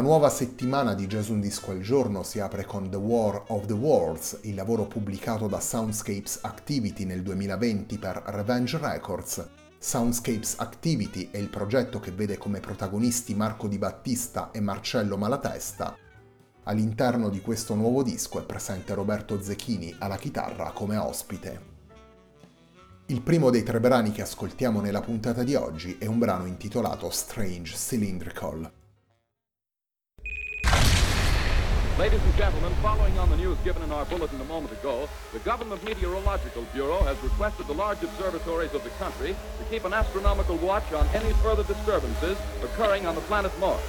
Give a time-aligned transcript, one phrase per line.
[0.00, 3.66] La nuova settimana di Jazz Un Disco al Giorno si apre con The War of
[3.66, 9.46] the Worlds, il lavoro pubblicato da Soundscapes Activity nel 2020 per Revenge Records.
[9.76, 15.94] Soundscapes Activity è il progetto che vede come protagonisti Marco Di Battista e Marcello Malatesta.
[16.62, 21.60] All'interno di questo nuovo disco è presente Roberto Zecchini alla chitarra come ospite.
[23.08, 27.10] Il primo dei tre brani che ascoltiamo nella puntata di oggi è un brano intitolato
[27.10, 28.78] Strange Cylindrical.
[32.00, 35.38] Ladies and gentlemen, following on the news given in our bulletin a moment ago, the
[35.40, 40.56] Government Meteorological Bureau has requested the large observatories of the country to keep an astronomical
[40.56, 43.82] watch on any further disturbances occurring on the planet Mars.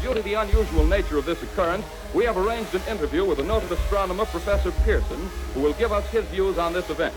[0.00, 3.44] Due to the unusual nature of this occurrence, we have arranged an interview with the
[3.44, 5.20] noted astronomer Professor Pearson,
[5.52, 7.14] who will give us his views on this event.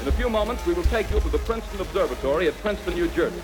[0.00, 3.08] In a few moments, we will take you to the Princeton Observatory at Princeton, New
[3.08, 3.42] Jersey.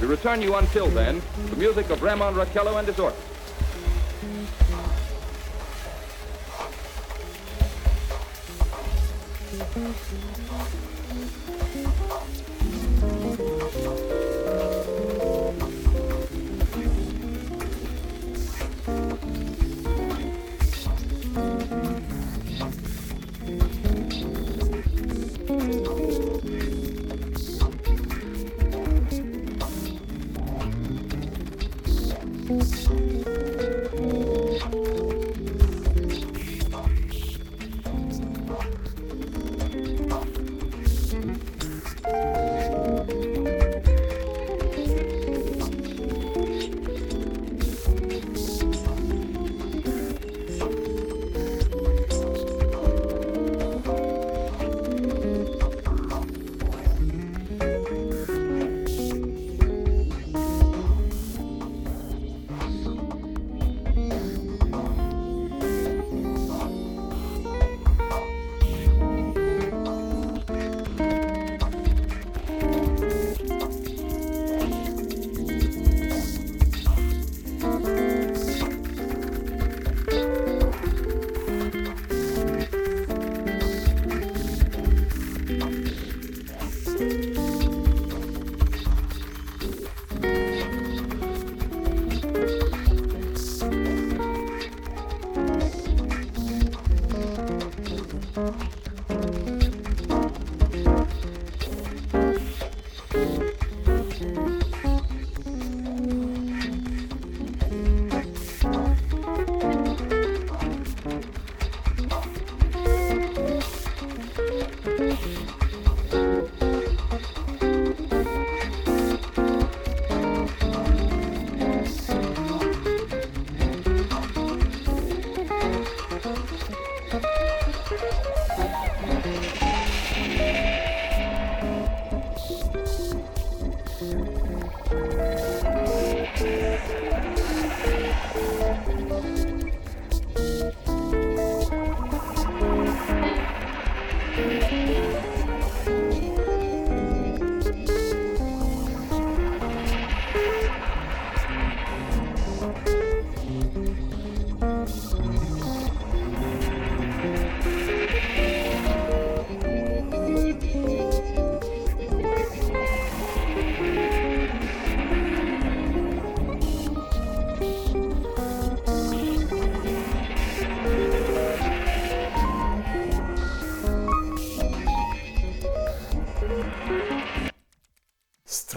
[0.00, 1.20] We return you until then
[1.50, 3.39] the music of Ramon Raquello and his orchestra.
[9.72, 9.82] あっ。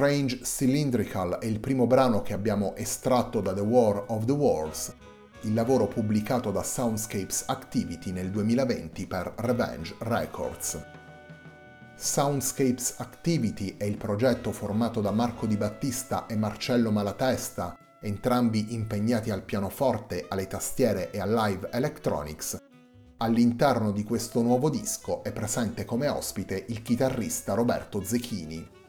[0.04, 4.94] Strange Cylindrical è il primo brano che abbiamo estratto da The War of the Worlds,
[5.44, 10.78] il lavoro pubblicato da Soundscapes Activity nel 2020 per Revenge Records.
[11.96, 19.32] Soundscapes Activity è il progetto formato da Marco Di Battista e Marcello Malatesta, entrambi impegnati
[19.32, 22.58] al pianoforte, alle tastiere e al live electronics.
[23.20, 28.82] All'interno di questo nuovo disco è presente come ospite il chitarrista Roberto Zechini.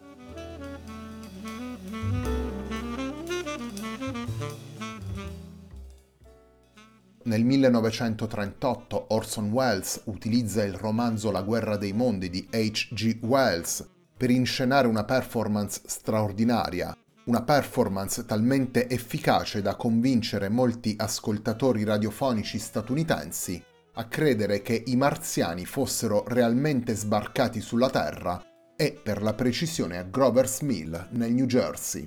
[7.27, 13.21] Nel 1938 Orson Welles utilizza il romanzo La guerra dei mondi di H.G.
[13.23, 16.95] Wells per inscenare una performance straordinaria,
[17.25, 23.63] una performance talmente efficace da convincere molti ascoltatori radiofonici statunitensi
[23.95, 28.43] a credere che i marziani fossero realmente sbarcati sulla Terra
[28.77, 32.07] e per la precisione a Grover's Mill nel New Jersey.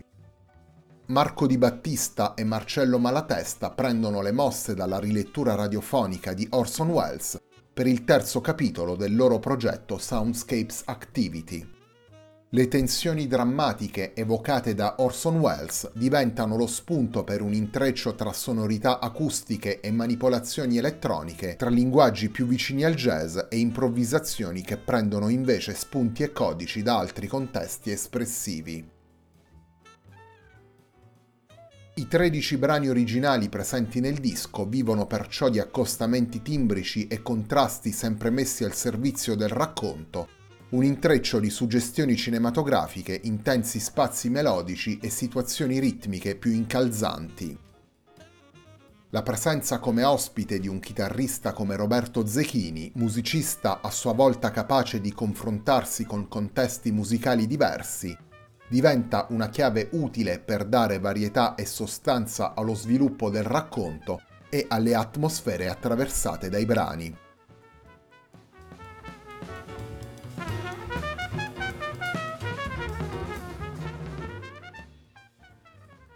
[1.10, 7.42] Marco Di Battista e Marcello Malatesta prendono le mosse dalla rilettura radiofonica di Orson Welles
[7.74, 11.66] per il terzo capitolo del loro progetto Soundscapes Activity.
[12.50, 19.00] Le tensioni drammatiche evocate da Orson Welles diventano lo spunto per un intreccio tra sonorità
[19.00, 25.74] acustiche e manipolazioni elettroniche, tra linguaggi più vicini al jazz e improvvisazioni che prendono invece
[25.74, 28.96] spunti e codici da altri contesti espressivi.
[31.98, 38.30] I 13 brani originali presenti nel disco vivono perciò di accostamenti timbrici e contrasti sempre
[38.30, 40.30] messi al servizio del racconto,
[40.70, 47.58] un intreccio di suggestioni cinematografiche, intensi spazi melodici e situazioni ritmiche più incalzanti.
[49.10, 55.02] La presenza come ospite di un chitarrista come Roberto Zechini, musicista a sua volta capace
[55.02, 58.16] di confrontarsi con contesti musicali diversi,
[58.68, 64.96] diventa una chiave utile per dare varietà e sostanza allo sviluppo del racconto e alle
[64.96, 67.18] atmosfere attraversate dai brani.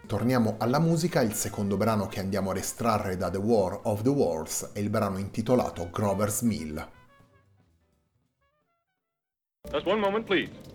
[0.06, 4.10] Torniamo alla musica, il secondo brano che andiamo a estrarre da The War of the
[4.10, 6.86] Worlds è il brano intitolato Grover's Mill.
[9.70, 10.71] Just one moment, please.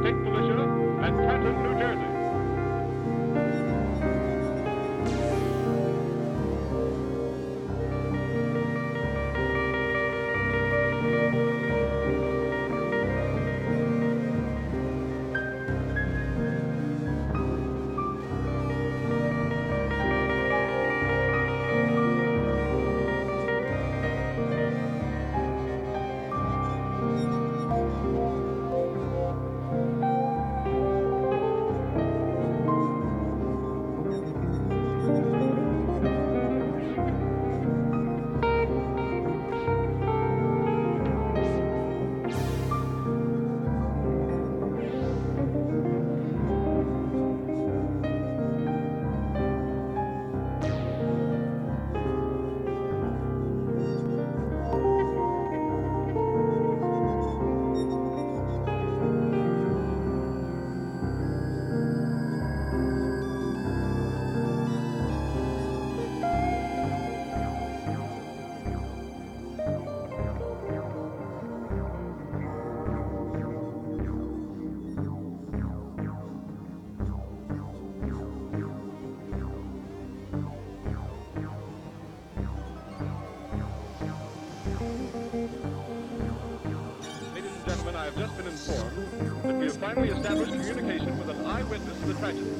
[0.00, 0.64] State Militia
[1.02, 3.65] at Trenton, New Jersey.
[89.76, 92.50] Finally established communication with an eyewitness of the tragedy.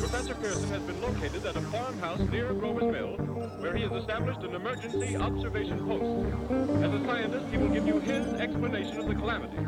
[0.00, 3.16] Professor Pearson has been located at a farmhouse near Grover's Mill,
[3.60, 6.52] where he has established an emergency observation post.
[6.82, 9.64] As a scientist, he will give you his explanation of the calamity.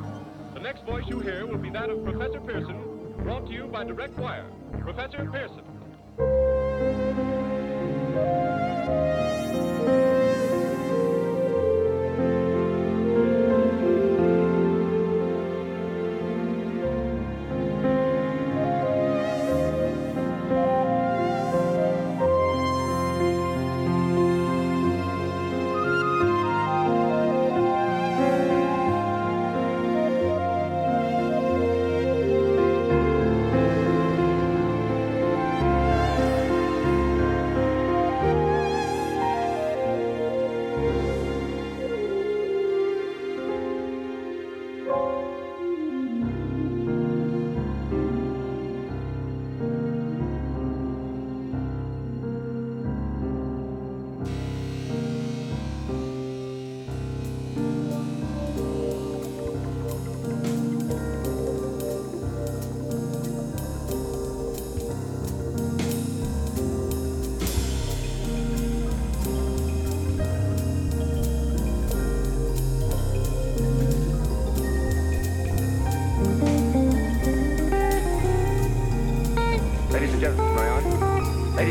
[0.55, 3.85] The next voice you hear will be that of Professor Pearson, brought to you by
[3.85, 4.47] direct wire.
[4.81, 5.66] Professor Pearson.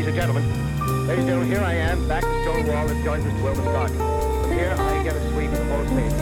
[0.06, 3.24] Ladies and gentlemen, ladies and gentlemen, here I am, back to stone wall that joins
[3.24, 3.42] Mr.
[3.42, 3.98] Wilmer's garden.
[3.98, 6.14] From here, I get a sweep of the whole scene.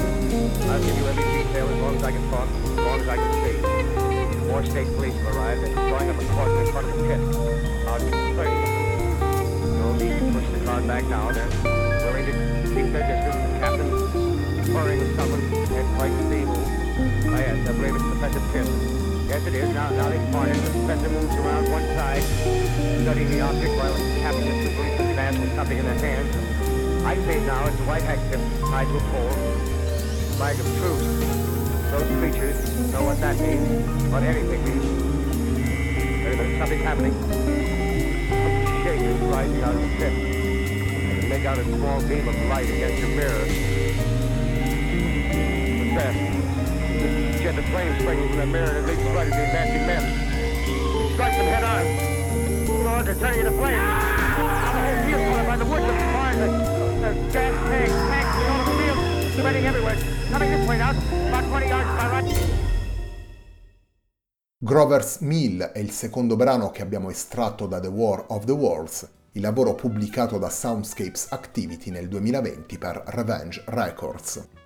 [0.73, 3.17] I'll give you every detail as long as I can talk, as long as I
[3.21, 3.61] can see.
[4.49, 7.21] More state police have arrived and drawing up a cordon in front of the pit.
[7.85, 9.77] About 30 of them.
[9.77, 11.31] No need to push the car back now.
[11.31, 11.45] They're
[12.09, 12.33] willing to
[12.73, 13.37] keep their distance.
[13.53, 13.93] The captain
[14.73, 16.49] pouring summons and quite move.
[16.49, 19.14] Oh, yes, I believe it's Professor Pearson.
[19.27, 19.69] Yes, it is.
[19.75, 20.57] Now, now they've parted.
[20.57, 22.23] The professor moves around one side,
[23.03, 26.37] studying the object while captain and the policeman advance with something in their hands.
[27.05, 29.33] I say now it's a white handkerchief tied to a pole.
[30.37, 31.07] Flag of truce.
[31.91, 34.85] Those creatures know what that means, what anything means.
[36.25, 37.15] There's something happening.
[38.83, 41.29] Shake is rising out of the pit.
[41.29, 43.45] Make out a small beam of light against your mirror.
[45.95, 46.44] What's
[47.45, 47.57] that?
[47.57, 50.05] The flame springing from the mirror and it leaps right at the advancing men.
[50.65, 53.05] He strikes them head on.
[53.05, 53.79] They're turning into flame.
[53.79, 54.25] Ah!
[54.73, 56.37] The whole field's caught by the woods of barn.
[56.41, 56.49] The,
[57.05, 59.97] the gas tanks, tanks, all over the field, spreading everywhere.
[60.31, 60.91] Coming this way now,
[61.29, 62.25] about 20 yards my right.
[64.59, 69.07] Grover's Mill è il secondo brano che abbiamo estratto da The War of the Worlds,
[69.33, 74.64] il lavoro pubblicato da Soundscapes Activity nel 2020 per Revenge Records.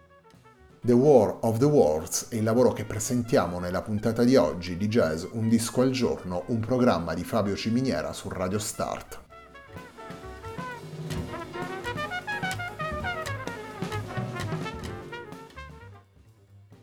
[0.80, 4.86] The War of the Worlds è il lavoro che presentiamo nella puntata di oggi di
[4.86, 9.20] Jazz Un disco al giorno, un programma di Fabio Ciminiera su Radio Start.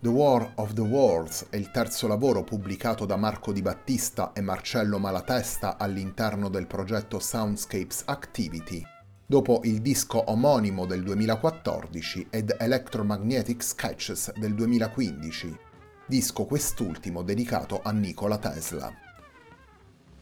[0.01, 4.41] The War of the Worlds è il terzo lavoro pubblicato da Marco Di Battista e
[4.41, 8.85] Marcello Malatesta all'interno del progetto Soundscapes Activity,
[9.27, 15.57] dopo il disco omonimo del 2014 ed Electromagnetic Sketches del 2015,
[16.05, 18.93] disco quest'ultimo dedicato a Nikola Tesla.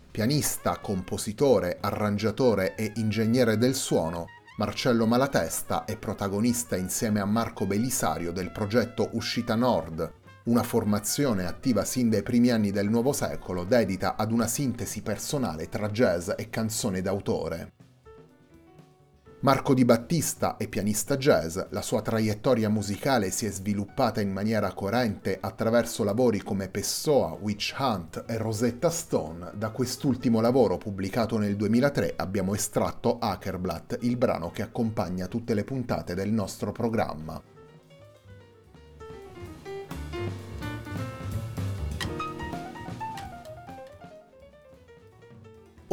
[0.10, 8.32] Pianista, compositore, arrangiatore e ingegnere del suono, Marcello Malatesta è protagonista insieme a Marco Belisario
[8.32, 10.14] del progetto Uscita Nord,
[10.46, 15.68] una formazione attiva sin dai primi anni del nuovo secolo dedita ad una sintesi personale
[15.68, 17.83] tra jazz e canzone d'autore.
[19.44, 24.72] Marco Di Battista è pianista jazz, la sua traiettoria musicale si è sviluppata in maniera
[24.72, 29.52] coerente attraverso lavori come Pessoa, Witch Hunt e Rosetta Stone.
[29.56, 35.66] Da quest'ultimo lavoro pubblicato nel 2003 abbiamo estratto Hackerblatt, il brano che accompagna tutte le
[35.66, 37.53] puntate del nostro programma.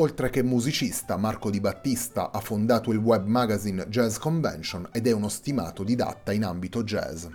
[0.01, 5.13] Oltre che musicista, Marco Di Battista ha fondato il web magazine Jazz Convention ed è
[5.13, 7.27] uno stimato didatta in ambito jazz.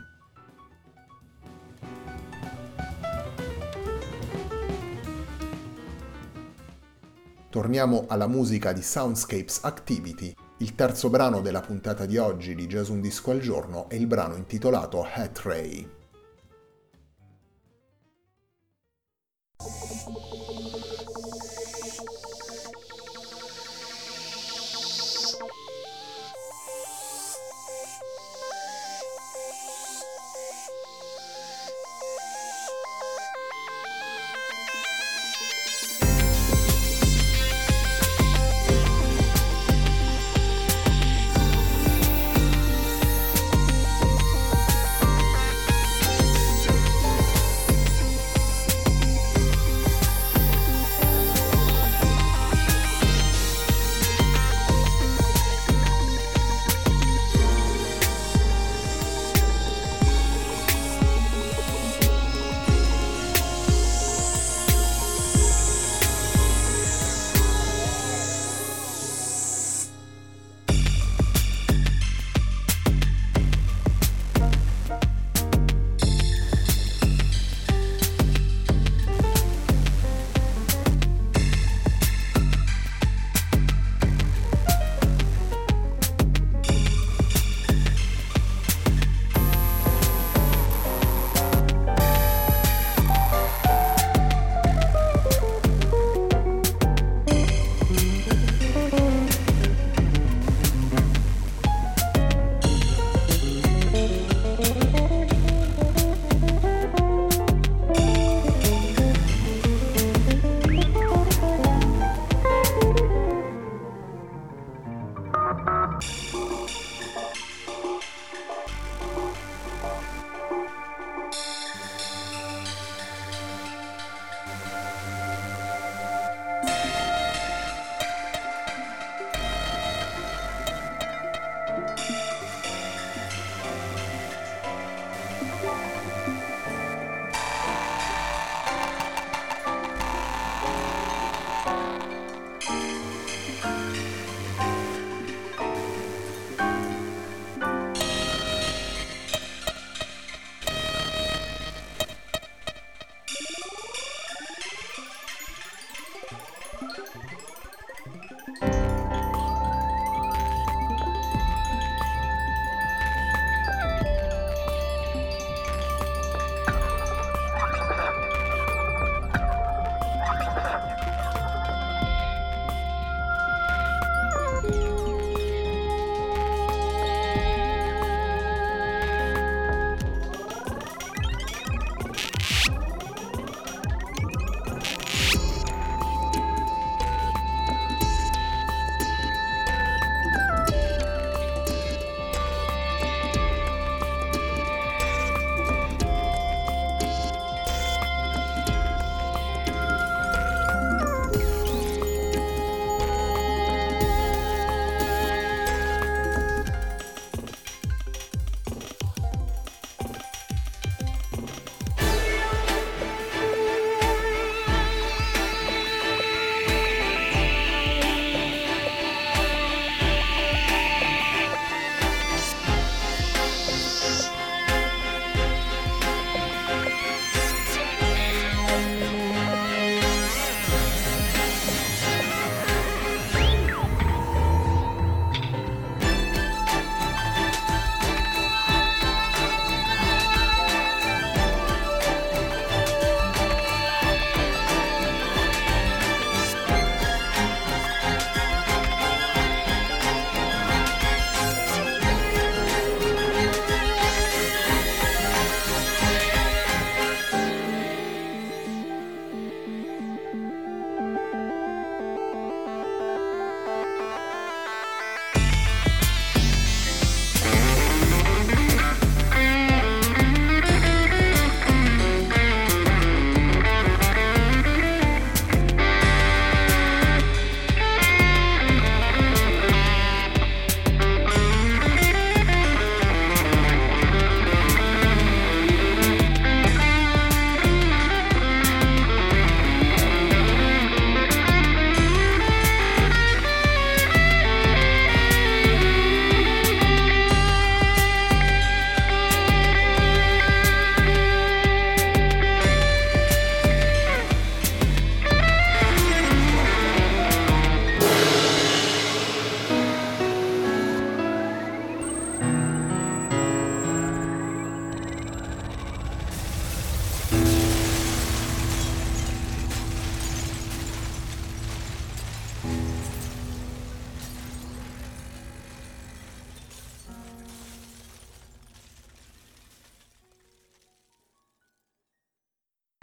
[7.51, 10.33] Torniamo alla musica di Soundscapes Activity.
[10.57, 14.07] Il terzo brano della puntata di oggi di Jazz Un Disco al Giorno è il
[14.07, 15.87] brano intitolato Hat Ray.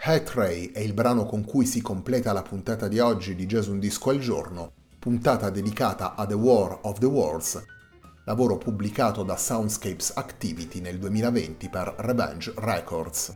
[0.05, 3.79] Hat-Ray è il brano con cui si completa la puntata di oggi di Jazz Un
[3.79, 7.63] Disco al Giorno, puntata dedicata a The War of the Worlds,
[8.25, 13.33] lavoro pubblicato da Soundscapes Activity nel 2020 per Revenge Records.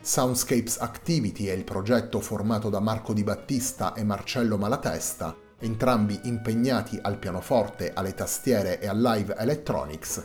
[0.00, 7.00] Soundscapes Activity è il progetto formato da Marco Di Battista e Marcello Malatesta, entrambi impegnati
[7.02, 10.22] al pianoforte, alle tastiere e al live electronics,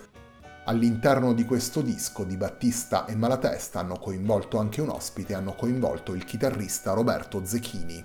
[0.67, 6.15] All'interno di questo disco di Battista e Malatesta hanno coinvolto anche un ospite, hanno coinvolto
[6.15, 8.04] il chitarrista Roberto Zecchini.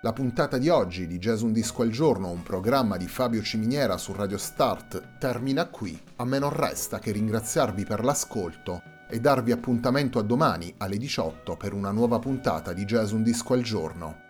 [0.00, 3.98] La puntata di oggi di Jazz Un Disco al Giorno, un programma di Fabio Ciminiera
[3.98, 6.00] su Radio Start, termina qui.
[6.16, 11.56] A me non resta che ringraziarvi per l'ascolto e darvi appuntamento a domani alle 18
[11.56, 14.27] per una nuova puntata di Jazz Un Disco al Giorno.